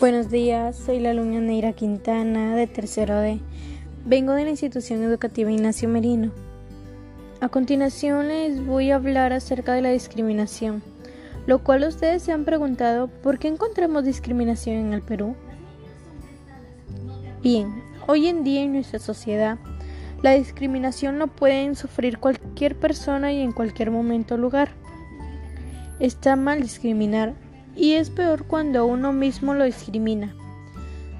[0.00, 3.40] Buenos días, soy la alumna Neira Quintana de tercero D.
[4.06, 6.30] Vengo de la institución educativa Ignacio Merino.
[7.40, 10.84] A continuación les voy a hablar acerca de la discriminación,
[11.46, 15.34] lo cual ustedes se han preguntado por qué encontramos discriminación en el Perú.
[17.42, 19.58] Bien, hoy en día en nuestra sociedad,
[20.22, 24.68] la discriminación lo pueden sufrir cualquier persona y en cualquier momento o lugar.
[25.98, 27.34] Está mal discriminar
[27.78, 30.34] y es peor cuando uno mismo lo discrimina.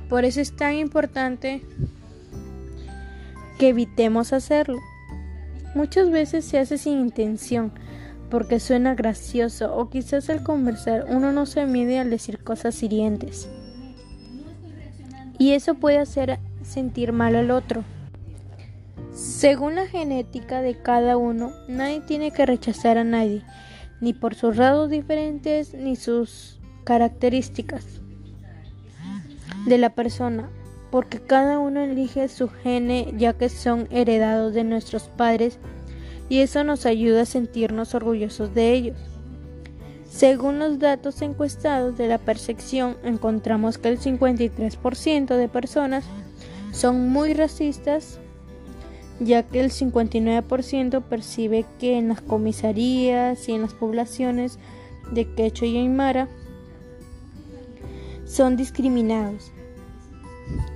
[0.08, 1.62] Por eso es tan importante
[3.58, 4.78] que evitemos hacerlo.
[5.74, 7.70] Muchas veces se hace sin intención,
[8.28, 13.48] porque suena gracioso o quizás al conversar uno no se mide al decir cosas hirientes.
[15.38, 17.84] Y eso puede hacer sentir mal al otro.
[19.12, 23.44] Según la genética de cada uno, nadie tiene que rechazar a nadie
[24.00, 27.84] ni por sus rasgos diferentes ni sus características
[29.66, 30.48] de la persona,
[30.90, 35.58] porque cada uno elige su gene ya que son heredados de nuestros padres
[36.28, 38.96] y eso nos ayuda a sentirnos orgullosos de ellos.
[40.08, 46.04] Según los datos encuestados de la percepción, encontramos que el 53% de personas
[46.72, 48.18] son muy racistas
[49.20, 54.58] ya que el 59% percibe que en las comisarías y en las poblaciones
[55.12, 56.28] de Quecho y Aymara
[58.24, 59.52] son discriminados.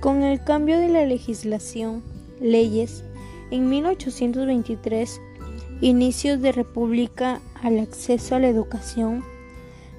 [0.01, 2.03] Con el cambio de la legislación,
[2.41, 3.03] leyes,
[3.51, 5.21] en 1823,
[5.81, 9.23] inicios de república al acceso a la educación,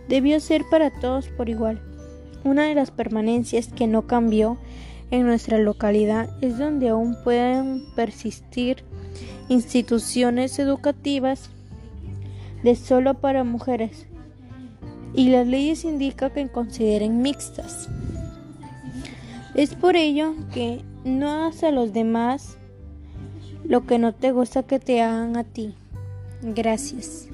[0.08, 1.80] debió ser para todos por igual.
[2.44, 4.58] Una de las permanencias que no cambió
[5.14, 8.82] en nuestra localidad es donde aún pueden persistir
[9.48, 11.50] instituciones educativas
[12.64, 14.06] de solo para mujeres
[15.14, 17.88] y las leyes indican que consideren mixtas.
[19.54, 22.58] Es por ello que no hagas a los demás
[23.64, 25.76] lo que no te gusta que te hagan a ti.
[26.42, 27.28] Gracias.